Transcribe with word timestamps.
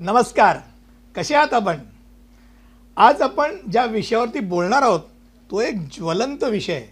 नमस्कार. 0.00 0.58
कसे 1.16 1.34
आहात 1.34 1.54
आपण? 1.54 1.78
आज 2.96 3.22
आपण 3.22 3.56
ज्या 3.70 3.84
विषयावरती 3.84 4.40
बोलणार 4.40 4.82
आहोत 4.82 5.00
तो 5.50 5.60
एक 5.60 5.74
ज्वलंत 5.92 6.44
विषय. 6.44 6.86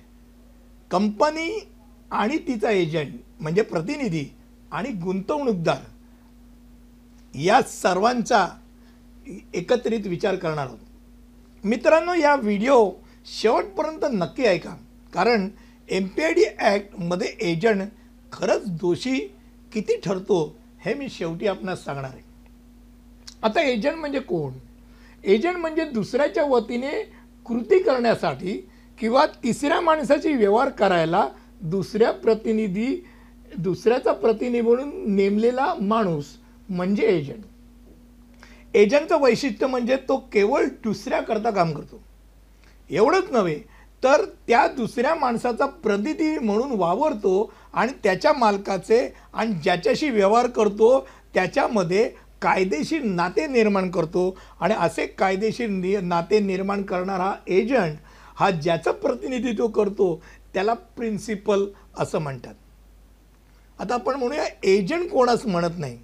कंपनी 0.91 1.69
आणि 2.11 2.39
तिचा 2.39 2.71
एजंट 2.71 3.15
म्हणजे 3.41 3.63
प्रतिनिधी 3.63 4.25
आणि 4.73 4.91
गुंतवणूकदार 5.05 5.79
या 7.35 7.63
सर्वांचा 7.63 8.49
एकत्रित 9.55 10.07
विचार 10.07 10.37
करणार 10.37 10.67
आहोत. 10.67 10.79
मित्रांनो 11.65 12.15
या 12.15 12.35
व्हिडिओ 12.35 12.91
शेवटपर्यंत 13.27 14.05
नक्की 14.13 14.45
ऐका. 14.45 14.77
कारण 15.15 15.49
एम 15.89 16.07
पी 16.07 16.23
आय 16.23 16.33
डी 16.33 16.45
ॲक्टमध्ये 16.59 17.37
एजंट 17.41 17.89
खरंच 18.33 18.71
दोषी 18.71 19.19
किती 19.73 20.01
ठरतो 20.01 20.57
हे 20.81 20.95
मी 20.95 21.09
शेवटी 21.09 21.47
आपणास 21.47 21.85
सांगणार 21.85 22.11
आहे. 22.11 22.26
आता 23.43 23.63
एजंट 23.63 23.97
म्हणजे 23.97 24.21
कोण? 24.21 24.53
एजंट 25.25 25.57
म्हणजे 25.57 25.85
दुसऱ्याच्या 25.85 26.45
वतीने 26.45 26.91
कृती 27.47 27.79
करण्यासाठी 27.79 28.57
किंवा 28.99 29.25
तिसऱ्या 29.45 29.81
माणसाची 29.81 30.33
व्यवहार 30.33 30.69
करायला 30.69 31.27
दुसऱ्या 31.61 32.11
प्रतिनिधी 32.13 32.95
दुसऱ्याचा 33.57 34.13
प्रतिनिधी 34.13 34.61
म्हणून 34.61 35.15
नेमलेला 35.17 35.75
माणूस 35.81 36.27
म्हणजे 36.69 37.07
एजंट. 37.09 37.45
एजंटचं 38.75 39.21
वैशिष्ट्य 39.21 39.67
म्हणजे 39.67 39.97
तो 40.09 40.17
केवळ 40.33 40.65
दुसऱ्याकरता 40.85 41.51
काम 41.51 41.73
करतो. 41.73 42.01
एवढंच 42.91 43.31
नव्हे 43.33 43.59
तर 44.03 44.25
त्या 44.49 44.67
दुसऱ्या 44.69 45.15
माणसाचा 45.15 45.67
प्रतिनिधी 45.67 46.39
म्हणून 46.39 46.73
वावरतो 46.79 47.53
आणि 47.73 47.93
त्याच्या 48.05 48.33
मालकाचे 48.33 49.09
आणि 49.35 49.55
ज्याच्याशी 49.55 50.11
व्यवहार 50.11 50.47
करतो 50.47 51.07
त्याच्यामध्ये 51.35 52.11
कायदेशीर 52.43 53.03
नाते 53.03 53.47
निर्माण 53.47 53.91
करतो 53.91 54.39
आणि 54.61 54.75
असे 54.79 55.07
कायदेशीर 55.07 55.69
नि 55.69 55.97
नाते 56.03 56.41
निर्माण 56.41 56.83
करणारा 56.83 57.35
एजंट 57.49 57.97
हा 58.37 58.51
ज्याचं 58.51 58.93
प्रतिनिधित्व 58.93 59.67
करतो 59.67 60.23
त्याला 60.55 60.73
प्रिन्सिपल 60.73 61.65
असं 61.99 62.19
म्हणतात. 62.19 62.55
आता 63.79 63.95
आपण 63.95 64.15
म्हणूया 64.15 64.45
एजंट 64.65 65.11
कोणाच 65.11 65.47
म्हणत 65.47 65.79
नाही. 65.79 65.99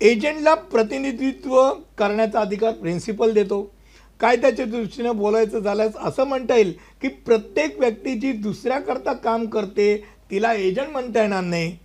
एजंटला 0.00 0.54
प्रतिनिधित्व 0.54 1.70
करण्याचा 1.98 2.40
अधिकार 2.40 2.72
प्रिन्सिपल 2.72 3.32
देतो. 3.32 3.74
कायद्याच्या 4.20 4.66
दृष्टीनं 4.66 5.16
बोलायचं 5.16 5.58
झाल्यास 5.58 5.96
असं 5.96 6.24
म्हणता 6.24 6.56
येईल 6.56 6.74
की 7.02 7.08
प्रत्येक 7.08 7.78
व्यक्ती 7.78 8.14
जी 8.14 8.32
दुसऱ्याकरता 8.32 9.12
काम 9.12 9.46
करते 9.46 10.04
तिला 10.30 10.54
एजंट 10.54 10.88
म्हणता 10.88 11.20
येणार 11.20 11.42
नाही. 11.42 11.78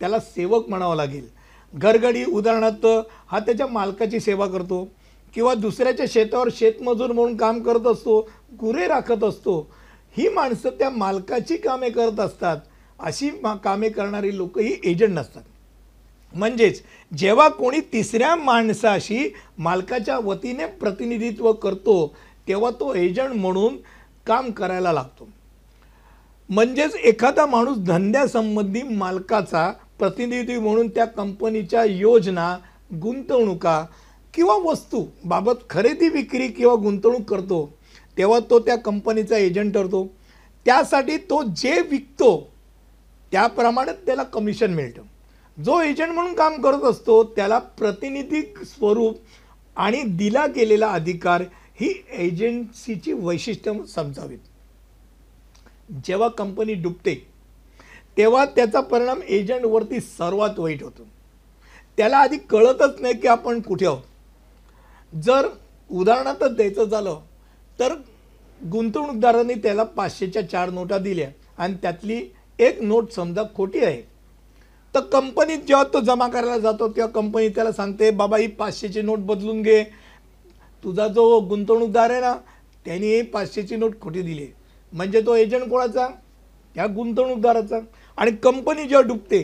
त्याला 0.00 0.20
सेवक 0.20 0.68
म्हणावं 0.68 0.96
लागेल. 0.96 1.28
घरगडी 1.74 2.24
उदाहरणार्थ 2.24 2.86
हा 3.26 3.38
त्याच्या 3.38 3.66
मालकाची 3.66 4.20
सेवा 4.20 4.46
करतो 4.46 4.84
किंवा 5.34 5.54
दुसऱ्याच्या 5.54 6.06
शेतावर 6.08 6.48
शेतमजूर 6.56 7.12
म्हणून 7.12 7.36
काम 7.36 7.60
करत 7.62 7.86
असतो 7.86 8.20
गुरे 8.60 8.86
राखत 8.86 9.24
असतो 9.24 9.58
ही 10.16 10.28
माणसं 10.28 10.70
त्या 10.70 10.90
मालकाची 10.90 11.56
कामे 11.56 11.90
करत 11.90 12.20
असतात. 12.20 12.56
अशी 12.98 13.30
मा 13.42 13.54
कामे 13.54 13.88
करणारी 13.88 14.36
लोक 14.36 14.58
ही 14.58 14.76
एजंट 14.84 15.18
नसतात. 15.18 15.42
म्हणजेच 16.34 16.82
जेव्हा 17.16 17.48
कोणी 17.48 17.80
तिसऱ्या 17.92 18.34
माणसाशी 18.36 19.32
मालकाच्या 19.58 20.18
वतीने 20.18 20.66
प्रतिनिधित्व 20.66 21.52
करतो 21.52 22.14
तेव्हा 22.48 22.70
तो 22.70 22.94
एजंट 22.94 23.34
म्हणून 23.34 23.76
काम 24.26 24.50
करायला 24.50 24.92
लागतो. 24.92 25.28
म्हणजेच 26.48 26.94
एखादा 26.94 27.46
माणूस 27.46 27.78
धंद्यासंबंधी 27.78 28.82
मालकाचा 28.82 29.72
प्रतिनिधी 29.98 30.58
म्हणून 30.58 30.88
त्या 30.88 31.04
कंपनीच्या 31.04 31.84
योजना 31.84 32.56
गुंतवणुका 33.02 33.84
किंवा 34.34 34.54
वस्तू 34.64 35.04
बाबत 35.24 35.68
खरेदी 35.70 36.08
विक्री 36.08 36.48
किंवा 36.48 36.74
गुंतवणूक 36.74 37.28
करतो 37.30 37.78
तेव्हा 38.18 38.38
तो 38.50 38.58
त्या 38.58 38.76
कंपनीचा 38.76 39.36
एजंट 39.36 39.74
ठरतो. 39.74 40.06
त्यासाठी 40.66 41.16
तो 41.16 41.42
जे 41.56 41.80
विकतो 41.80 42.52
त्याप्रमाणे 43.32 43.92
त्याला 44.06 44.22
कमिशन 44.22 44.74
मिळतं. 44.74 45.02
जो 45.64 45.80
एजंट 45.80 46.12
म्हणून 46.12 46.34
काम 46.34 46.60
करत 46.62 46.82
असतो 46.82 47.22
त्याला 47.24 47.58
प्रतिनिधिक 47.58 48.62
स्वरूप 48.64 49.18
आणि 49.76 50.02
दिला 50.02 50.46
गेलेला 50.46 50.88
अधिकार 50.88 51.42
ही 51.80 51.92
एजन्सीची 52.12 53.12
वैशिष्ट्य 53.12 53.72
समजावीत. 53.94 54.38
जेव्हा 56.04 56.28
कंपनी 56.28 56.74
डुबते 56.74 57.14
तेव्हा 58.18 58.44
त्याचा 58.44 58.80
परिणाम 58.80 59.20
एजंटवरती 59.22 60.00
सर्वात 60.00 60.58
वाईट 60.58 60.82
होतो. 60.82 61.06
त्याला 61.96 62.16
आधी 62.16 62.36
कळतच 62.50 63.00
नाही 63.00 63.14
की 63.14 63.28
आपण 63.28 63.60
कुठे 63.60 63.86
आहोत. 63.86 64.02
जर 65.16 65.48
उदाहरणातच 65.90 66.56
द्यायचं 66.56 66.84
झालं 66.84 67.18
तर 67.80 67.94
गुंतवणूकदारांनी 68.60 69.54
त्याला 69.54 69.82
पाचशेच्या 69.82 70.48
चार 70.48 70.70
नोटा 70.70 70.98
दिल्या 70.98 71.28
आणि 71.58 71.74
त्यातली 71.82 72.20
एक 72.58 72.82
नोट 72.82 73.10
समजा 73.10 73.42
खोटी 73.56 73.84
आहे. 73.84 74.02
तर 74.94 75.00
कंपनीत 75.00 75.58
जेव्हा 75.58 75.84
तो 75.84 76.00
जमा 76.00 76.28
करायला 76.28 76.58
जातो 76.58 76.88
तेव्हा 76.88 77.12
कंपनी 77.12 77.48
त्याला 77.48 77.72
सांगते 77.72 78.10
बाबा 78.10 78.36
ही 78.36 78.46
पाचशेची 78.46 79.02
नोट 79.02 79.18
बदलून 79.18 79.62
घे. 79.62 79.84
तुझा 80.84 81.08
जो 81.08 81.40
गुंतवणूकदार 81.40 82.10
आहे 82.10 82.20
ना 82.20 82.34
त्यांनी 82.84 83.22
पाचशेची 83.22 83.76
नोट 83.76 84.00
खोटी 84.00 84.22
दिली. 84.22 84.46
म्हणजे 84.92 85.20
तो 85.20 85.34
एजंट 85.34 85.70
कोणाचा? 85.70 86.08
त्या 86.74 86.86
गुंतवणूकदाराचा. 86.86 87.78
आणि 88.18 88.30
कंपनी 88.42 88.84
जेव्हा 88.84 89.06
डुबते 89.06 89.42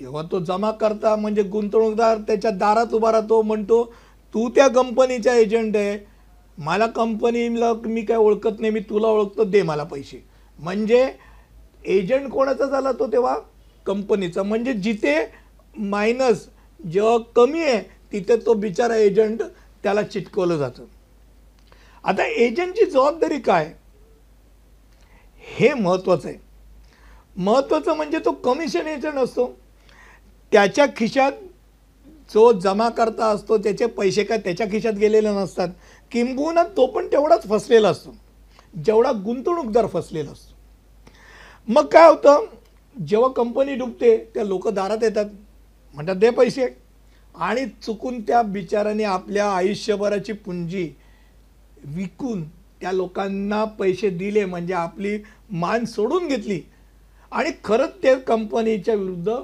तेव्हा 0.00 0.22
तो 0.22 0.38
जमा 0.40 0.70
करता 0.70 1.14
म्हणजे 1.16 1.42
गुंतवणूकदार 1.42 2.18
त्याच्या 2.18 2.50
दारात 2.50 2.94
उभा 2.94 3.12
राहतो 3.12 3.40
म्हणतो 3.42 3.84
तू 4.34 4.48
त्या 4.48 4.68
कंपनीचा 4.68 5.34
एजंट 5.34 5.76
आहे. 5.76 5.98
मला 6.58 6.86
कंपनीला 6.86 7.72
मी 7.84 8.02
काय 8.02 8.16
ओळखत 8.16 8.60
नाही 8.60 8.72
मी 8.72 8.80
तुला 8.80 9.06
ओळखतो 9.06 9.44
दे 9.44 9.62
मला 9.62 9.84
पैसे. 9.84 10.22
म्हणजे 10.58 11.12
एजंट 11.84 12.30
कोणाचा 12.30 12.66
झाला 12.66 12.92
तो 12.92 13.06
तेव्हा? 13.06 13.36
कंपनीचा. 13.86 14.42
म्हणजे 14.42 14.72
जिथे 14.72 15.16
मायनस 15.76 16.46
जेव्हा 16.80 17.16
कमी 17.36 17.62
आहे 17.62 17.80
तिथे 18.12 18.36
तो 18.36 18.54
बिचारा 18.54 18.96
एजंट 18.96 19.42
त्याला 19.82 20.02
चिटकवलं 20.02 20.56
जातं. 20.56 20.84
आता 22.04 22.26
एजंटची 22.26 22.84
जबाबदारी 22.84 23.38
काय? 23.38 23.72
हे 25.58 25.72
महत्त्वाचं 25.74 26.28
आहे. 26.28 26.49
महत्त्वाचं 27.40 27.94
म्हणजे 27.94 28.18
तो 28.18 28.32
कमिशन 28.32 28.86
एजंट 28.86 29.14
असतो 29.14 29.58
त्याच्या 30.52 30.86
खिशात 30.96 31.32
जो 32.34 32.52
जमा 32.52 32.88
करता 32.88 33.26
असतो 33.26 33.58
त्याचे 33.58 33.86
पैसे 33.86 34.24
काय 34.24 34.38
त्याच्या 34.38 34.66
खिशात 34.66 34.92
गेलेले 34.92 35.30
नसतात. 35.30 35.68
किंबहुना 36.12 36.62
तो 36.62 36.86
पण 36.86 37.06
तेवढाच 37.06 37.48
फसलेला 37.48 37.88
असतो. 37.88 38.14
जेवढा 38.84 39.12
गुंतवणूकदार 39.12 39.86
फसलेला 39.86 40.30
असतो. 40.30 40.54
मग 41.68 41.86
काय 41.86 42.08
होतं? 42.08 42.44
जेव्हा 43.06 43.28
कंपनी 43.28 43.74
डुबते 43.74 44.30
त्या 44.34 44.44
लोक 44.44 44.68
दारात 44.68 44.98
येतात. 45.02 45.24
म्हणतात 45.94 46.16
दे 46.16 46.30
पैसे. 46.30 46.66
आणि 47.34 47.66
चुकून 47.66 48.20
त्या 48.20 48.42
बिचाराने 48.42 49.04
आपल्या 49.04 49.50
आयुष्यभराची 49.50 50.32
पुंजी 50.32 50.90
विकून 51.84 52.44
त्या 52.48 52.92
लोकांना 52.92 53.64
पैसे 53.64 54.10
दिले 54.10 54.44
म्हणजे 54.44 54.74
आपली 54.74 55.18
मान 55.50 55.84
सोडून 55.84 56.28
घेतली. 56.28 56.60
आणि 57.32 57.50
खरंच 57.64 57.90
ते 58.02 58.14
कंपनीच्या 58.14 58.94
विरुद्ध 58.94 59.34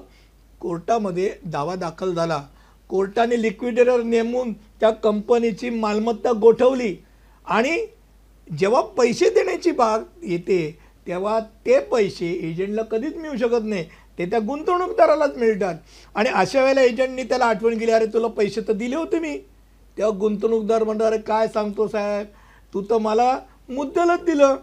कोर्टामध्ये 0.61 1.33
दावा 1.45 1.75
दाखल 1.75 2.15
झाला. 2.15 2.43
कोर्टाने 2.89 3.43
लिक्विडेटर 3.43 4.03
नेमून 4.03 4.53
त्या 4.53 4.91
कंपनीची 4.91 5.71
मालमत्ता 5.71 6.33
गोठवली. 6.33 6.97
आणि 7.47 7.87
जेव्हा 8.59 8.81
पैसे 8.81 9.31
देण्याची 9.31 9.71
बाब 9.71 10.03
येते 10.23 10.79
तेव्हा 11.07 11.41
ते 11.41 11.79
पैसे 11.81 12.27
एजंटला 12.51 12.83
कधीच 12.83 13.17
मिळू 13.17 13.37
शकत 13.37 13.65
नाही. 13.65 13.85
ते 14.19 14.27
त्या 14.27 14.39
गुंतवणूकदारालाच 14.39 15.37
मिळतात. 15.37 15.75
आणि 16.15 16.29
अशा 16.29 16.63
वेळेला 16.63 16.83
एजंटनी 16.83 17.23
त्याला 17.23 17.45
आठवण 17.45 17.79
केली 17.79 17.93
अरे 17.93 18.07
तुला 18.07 18.27
पैसे 18.27 18.61
तर 18.61 18.73
दिले 18.73 18.97
होते 18.97 19.19
मी. 19.19 19.39
तेव्हा 19.97 20.19
गुंतवणूकदार 20.19 20.85
म्हणतात 20.85 21.07
अरे 21.07 21.19
काय 21.19 21.49
सांगतो 21.49 21.89
साहेब? 21.89 22.27
तू 22.75 22.83
तर 22.83 22.99
मला 22.99 23.39
मुद्दलच 23.69 24.25
दिलं. 24.25 24.57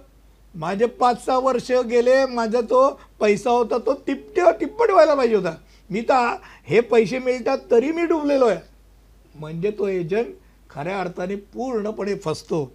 माझे 0.55 0.85
पाच 0.85 1.25
सहा 1.25 1.37
वर्ष 1.39 1.71
गेले 1.71 2.25
माझा 2.25 2.61
तो 2.61 2.87
पैसा 3.19 3.49
होता 3.49 3.77
तो 3.77 3.93
तिपटे 4.07 4.41
तिप्पट 4.59 4.91
व्हायला 4.91 5.15
पाहिजे 5.15 5.35
होता. 5.35 5.55
मी 5.89 6.01
तर 6.01 6.35
हे 6.65 6.79
पैसे 6.81 7.19
मिळतात 7.19 7.57
तरी 7.71 7.91
मी 7.91 8.05
डुबलेलो 8.05 8.45
आहे. 8.45 8.59
म्हणजे 9.35 9.71
तो 9.71 9.87
एजंट 9.87 10.25
खऱ्या 10.69 10.99
अर्थाने 10.99 11.35
पूर्णपणे 11.35 12.15
फसतो. 12.15 12.71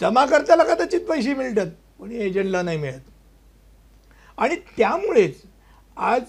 जमा 0.00 0.24
करताना 0.26 0.64
कदाचित 0.64 1.00
पैसे 1.00 1.34
मिळतात 1.34 1.66
पण 2.00 2.12
एजंटला 2.12 2.62
नाही 2.62 2.78
मिळत. 2.78 3.00
आणि 4.38 4.56
त्यामुळेच 4.76 5.42
आज 5.96 6.22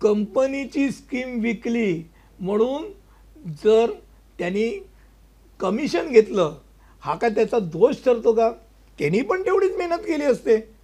कंपनीची 0.00 0.90
स्कीम 0.90 1.40
विकली 1.40 2.02
म्हणून 2.40 2.84
जर 3.64 3.90
त्यांनी 4.38 4.68
कमिशन 5.60 6.08
घेतलं 6.08 6.54
हा 7.00 7.14
काय 7.14 7.30
त्याचा 7.30 7.58
दोष 7.58 8.04
ठरतो 8.04 8.32
का? 8.32 8.50
त्यांनी 9.02 9.22
पण 9.22 9.42
तेवढीच 9.42 9.76
मेहनत 9.76 9.98
केली 9.98 10.24
असते. 10.24 10.74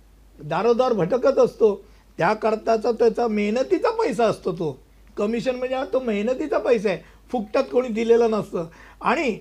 दारोदार 0.44 0.92
भटकत 0.92 1.38
असतो. 1.38 1.84
त्याकरताचा 2.18 2.90
त्याचा 2.90 3.28
मेहनतीचा 3.28 3.90
पैसा 3.90 4.24
असतो 4.24 4.52
तो. 4.52 4.82
कमिशन 5.16 5.56
म्हणजे 5.56 5.76
तो 5.92 6.00
मेहनतीचा 6.00 6.58
पैसा 6.58 6.88
आहे. 6.88 6.98
फुकटात 7.32 7.64
कोणी 7.72 7.88
दिलेलं 7.88 8.30
नसतं. 8.30 8.66
आणि 9.00 9.38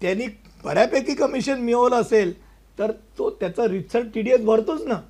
त्यांनी 0.00 0.26
बऱ्यापैकी 0.64 1.14
कमिशन 1.14 1.60
मिळवलं 1.60 1.96
असेल 1.96 2.42
तर 2.78 2.90
तो 2.90 3.30
त्याचा 3.30 3.68
रितसर 3.68 4.00
टी 4.14 4.20
डी 4.20 4.30
एस 4.30 4.40
भरतोच 4.40 4.86
ना. 4.86 5.00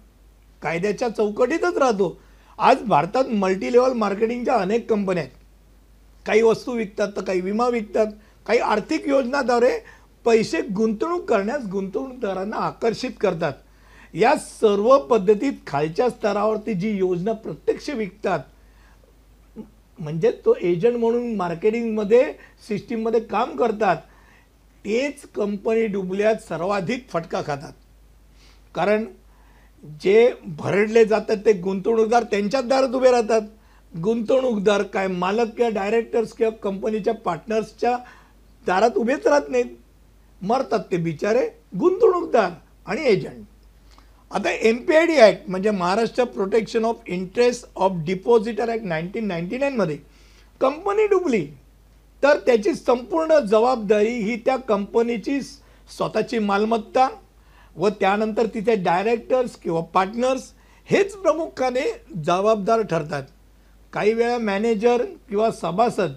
कायद्याच्या 0.62 1.08
चौकटीतच 1.08 1.76
राहतो. 1.76 2.20
आज 2.58 2.82
भारतात 2.82 3.24
मल्टी 3.24 3.72
लेवल 3.72 3.92
मार्केटिंगच्या 3.92 4.54
अनेक 4.54 4.90
कंपन्या 4.90 5.24
आहेत. 5.24 5.34
काही 6.26 6.42
वस्तू 6.42 6.72
विकतात 6.72 7.08
तर 7.16 7.22
काही 7.22 7.40
विमा 7.40 7.68
विकतात. 7.68 8.06
काही 8.46 8.58
आर्थिक 8.58 9.08
योजनाद्वारे 9.08 10.01
पैसे 10.24 10.60
गुंतवणूक 10.76 11.24
करण्यास 11.28 11.66
गुंतवणूकदारांना 11.66 12.56
आकर्षित 12.56 13.10
करतात. 13.20 13.52
या 14.14 14.34
सर्व 14.36 14.96
पद्धतीत 14.98 15.52
खालच्या 15.66 16.08
स्तरावरती 16.10 16.74
जी 16.74 16.90
योजना 16.96 17.32
प्रत्यक्ष 17.32 17.88
विकतात 17.90 18.40
म्हणजे 19.98 20.30
तो 20.44 20.54
एजंट 20.60 20.96
म्हणून 20.96 21.34
मार्केटिंगमध्ये 21.36 22.22
सिस्टीममध्ये 22.68 23.20
काम 23.20 23.56
करतात 23.56 23.96
तेच 24.84 25.22
कंपनी 25.34 25.86
डुबल्यात 25.86 26.36
सर्वाधिक 26.48 27.08
फटका 27.10 27.40
खातात. 27.46 27.72
कारण 28.74 29.04
जे 30.02 30.32
भरडले 30.58 31.04
जातात 31.04 31.36
ते 31.36 31.52
गुंतवणूकदार 31.52 32.22
त्यांच्याच 32.22 32.68
दारात 32.68 32.94
उभे 32.94 33.10
राहतात. 33.10 33.42
गुंतवणूकदार 33.92 34.82
काय 34.82 35.06
मालक 35.08 35.54
किंवा 35.56 35.70
डायरेक्टर्स 35.70 36.32
किंवा 36.32 36.50
कंपनीच्या 36.62 37.14
पार्टनर्सच्या 37.14 37.96
दारात 38.66 38.96
उभेच 38.96 39.26
राहत 39.26 39.48
नाहीत. 39.48 39.66
मरतात 40.42 40.80
ते 40.90 40.96
बिचारे 40.96 41.46
गुंतवणूकदार 41.78 42.50
आणि 42.86 43.04
एजंट. 43.06 43.44
आता 44.30 44.50
M 44.68 44.76
P 44.84 44.94
I 44.96 45.06
D 45.06 45.16
act 45.16 45.48
म्हणजे 45.50 45.70
Maharashtra 45.70 46.24
protection 46.24 46.84
of 46.84 47.00
interest 47.06 47.66
of 47.76 47.96
depositor 48.06 48.70
act 48.70 48.84
nineteen 48.84 49.26
ninety 49.28 49.58
नाईनमध्ये 49.58 49.96
company 50.60 51.06
डुबली 51.06 51.44
तर 52.22 52.38
त्याची 52.46 52.74
संपूर्ण 52.74 53.38
जबाबदारी 53.48 54.14
ही 54.24 54.36
त्या 54.44 54.56
कंपनीची 54.68 55.40
स्वतःची 55.40 56.38
मालमत्ता 56.38 57.08
व 57.76 57.88
त्यानंतर 58.00 58.46
तिथे 58.54 58.74
डायरेक्टर्स 58.82 59.56
किंवा 59.56 59.80
पार्टनर्स 59.94 60.50
हेच 60.88 61.14
प्रमुखाने 61.14 61.82
जबाबदार 62.24 62.82
ठरतात. 62.82 63.22
काही 63.92 64.12
वेळा 64.12 64.38
मॅनेजर 64.38 65.04
किंवा 65.30 65.50
सभासद 65.50 66.12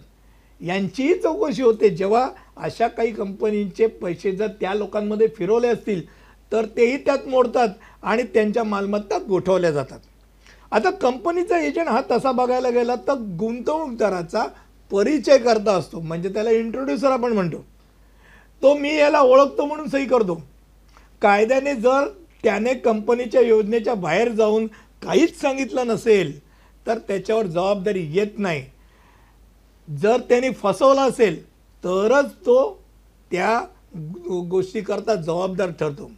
यांचीही 0.62 1.14
चौकशी 1.22 1.62
होते 1.64 1.90
जेव्हा 1.90 2.28
अशा 2.58 2.88
काही 2.88 3.12
कंपनींचे 3.12 3.88
पैसे 3.88 4.32
जर 4.32 4.48
त्या 4.60 4.74
लोकांमध्ये 4.74 5.28
फिरवले 5.28 5.68
असतील 5.68 6.02
तर 6.52 6.66
तेही 6.78 6.98
त्यात 6.98 7.28
मोडतात 7.28 7.70
आणि 8.04 8.24
त्यांच्या 8.24 8.64
मालमत्ता 8.64 9.18
गोठवल्या 9.20 9.72
जातात. 9.72 10.00
आता 10.72 10.90
कंपनीचा 10.92 11.60
एजंट 11.60 11.88
हा 11.88 12.02
तसा 12.12 12.32
बघायला 12.32 12.70
गेला 12.70 12.96
तर 13.08 13.14
गुंतवणूकदाराचा 13.40 14.46
परिचय 14.92 15.38
करता 15.38 15.72
असतो. 15.72 16.00
म्हणजे 16.00 16.30
त्याला 16.30 16.52
इंट्रोड्युसर 16.52 17.12
आपण 17.12 17.34
म्हणतो. 17.34 17.64
तो 18.62 18.74
मी 18.74 18.96
याला 18.96 19.20
ओळखतो 19.20 19.66
म्हणून 19.66 19.88
सही 19.88 20.06
करतो. 20.06 20.42
कायद्याने 21.22 21.74
जर 21.76 22.08
त्याने 22.44 22.74
कंपनीच्या 22.74 23.42
योजनेच्या 23.42 23.94
बाहेर 23.94 24.30
जाऊन 24.30 24.68
काहीच 25.04 25.40
सांगितलं 25.42 25.88
नसेल 25.88 26.40
तर 26.88 26.98
त्याच्यावर 26.98 27.46
जबाबदारी 27.46 28.08
येत 28.12 28.40
नाही. 28.40 28.64
जर 29.88 30.18
त्याने 30.30 30.50
फसवलं 30.52 31.02
असेल 31.02 31.44
तरच 31.86 32.32
तो 32.46 32.58
त्या 33.32 33.60
गोष्टीकरता 34.50 35.16
जबाबदार 35.16 35.72
ठरतो. 35.72 36.12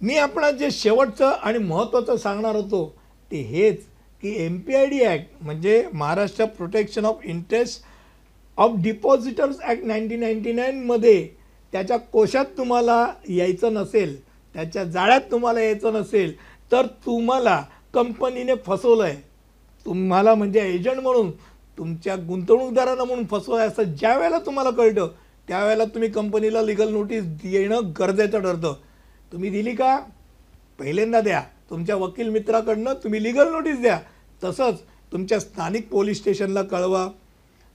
मी 0.00 0.16
आपणाला 0.18 0.50
जे 0.50 0.70
शेवटचं 0.70 1.32
आणि 1.42 1.58
महत्त्वाचं 1.58 2.16
सांगणार 2.16 2.54
होतो 2.56 2.86
ते 3.30 3.40
हेच 3.42 3.80
की 4.22 4.34
M 4.44 4.58
P 4.58 4.74
I 4.74 4.86
D 4.86 5.00
act 5.00 5.42
म्हणजे 5.42 5.82
Maharashtra 5.92 6.44
protection 6.46 7.04
of 7.04 7.24
interest 7.24 7.84
of 8.58 8.76
depositors 8.76 9.60
act 9.60 9.84
nineteen 9.84 10.20
ninety 10.20 10.52
नाईनमध्ये 10.52 11.28
त्याच्या 11.72 11.96
कोशात 11.96 12.44
तुम्हाला 12.58 13.06
यायचं 13.28 13.74
नसेल 13.74 14.16
त्याच्या 14.54 14.84
जाळ्यात 14.84 15.30
तुम्हाला 15.30 15.60
यायचं 15.60 15.92
नसेल 15.92 16.34
तर 16.72 16.86
तुम्हाला 17.06 17.62
कंपनीने 17.94 18.54
फसवलं 18.66 19.04
आहे 19.04 19.20
तुम्हाला 19.86 20.34
म्हणजे 20.34 20.60
एजंट 20.64 21.00
म्हणून 21.00 21.30
तुमच्या 21.78 22.16
गुंतवणूकदारांना 22.16 23.04
म्हणून 23.04 23.26
फसवाय 23.26 23.60
आहे 23.60 23.68
असं 23.68 23.82
ज्या 23.82 24.16
वेळेला 24.18 24.38
तुम्हाला 24.38 24.70
कळतं 24.70 25.08
त्यावेळेला 25.48 25.84
तुम्ही 25.84 26.08
कंपनीला 26.10 26.62
लिगल 26.62 26.92
नोटीस 26.92 27.24
देणं 27.24 27.80
गरजेचं 27.98 28.40
ठरतं. 28.40 28.74
तुम्ही 29.32 29.50
दिली 29.50 29.74
का? 29.74 29.98
पहिल्यांदा 30.78 31.20
द्या. 31.20 31.42
तुमच्या 31.70 31.96
वकील 31.96 32.28
मित्राकडनं 32.28 32.92
तुम्ही 32.94 33.22
लिगल 33.22 33.52
नोटीस 33.52 33.80
द्या. 33.80 33.98
तसंच 34.44 34.80
तुमच्या 35.12 35.40
स्थानिक 35.40 35.88
पोलीस 35.88 36.18
स्टेशनला 36.18 36.62
कळवा. 36.62 37.08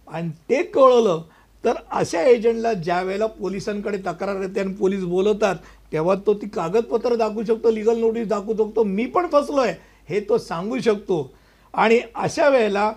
आणि 0.07 0.29
ते 0.49 0.63
कळवलं 0.63 1.23
तर 1.65 1.73
अशा 1.91 2.21
एजंटला 2.21 2.73
ज्या 2.73 3.01
वेळेला 3.01 3.25
पोलिसांकडे 3.25 3.97
तक्रार 3.97 4.41
येते 4.41 4.59
आणि 4.59 4.73
पोलीस 4.73 5.03
बोलवतात 5.03 5.55
तेव्हा 5.91 6.15
तो 6.15 6.33
ती 6.33 6.49
कागदपत्र 6.49 7.15
दाखवू 7.15 7.43
शकतो 7.43 7.71
लिगल 7.71 7.99
नोटीस 7.99 8.27
दाखवू 8.27 8.53
शकतो. 8.53 8.83
मी 8.83 9.05
पण 9.05 9.27
फसलो 9.31 9.57
आहे 9.57 9.73
हे 10.09 10.19
तो 10.19 10.37
सांगू 10.37 10.79
शकतो. 10.79 11.33
आणि 11.73 11.99
अशा 12.15 12.49
वेळेला 12.49 12.93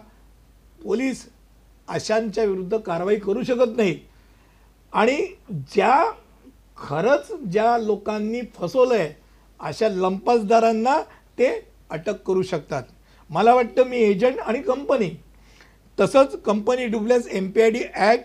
पोलीस 0.84 1.26
अशांच्या 1.88 2.44
विरुद्ध 2.44 2.76
कारवाई 2.76 3.16
करू 3.16 3.42
शकत 3.42 3.76
नाही. 3.76 3.98
आणि 4.92 5.16
ज्या 5.74 6.12
खरंच 6.76 7.32
ज्या 7.52 7.76
लोकांनी 7.78 8.40
फसवलं 8.54 8.94
आहे 8.94 9.14
अशा 9.60 9.88
लंपासदारांना 9.88 11.00
ते 11.38 11.48
अटक 11.90 12.22
करू 12.22 12.42
शकतात. 12.42 12.82
मला 13.30 13.54
वाटतं 13.54 13.84
मी 13.84 13.96
एजंट 13.96 14.38
आणि 14.38 14.62
कंपनी. 14.62 15.10
तसंच 16.00 16.40
company 16.42 16.86
डुबल्यास 16.86 17.26
M 17.28 17.50
P 17.50 17.62
I 17.62 17.70
D 17.70 17.82
act 17.94 18.24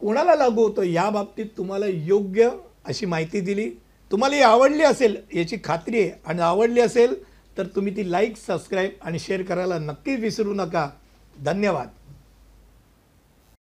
कोणाला 0.00 0.34
लागू 0.34 0.62
होतं 0.62 0.82
या 0.82 1.08
बाबतीत 1.10 1.46
तुम्हाला 1.56 1.86
योग्य 1.86 2.48
अशी 2.84 3.06
माहिती 3.06 3.40
दिली. 3.40 3.70
तुम्हाला 4.10 4.36
ही 4.36 4.42
आवडली 4.42 4.82
असेल 4.82 5.16
याची 5.34 5.56
खात्री 5.64 6.00
आहे. 6.00 6.10
आणि 6.24 6.40
आवडली 6.40 6.80
असेल 6.80 7.14
तर 7.58 7.66
तुम्ही 7.66 7.96
ती 7.96 8.10
लाईक 8.10 8.36
सबस्क्राईब 8.36 8.90
आणि 9.02 9.18
शेअर 9.18 9.42
करायला 9.42 9.78
नक्कीच 9.78 10.20
विसरू 10.20 10.54
नका. 10.54 10.88
धन्यवाद. 11.44 11.97